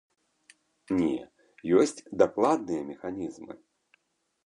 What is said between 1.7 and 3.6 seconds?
ёсць дакладныя механізмы.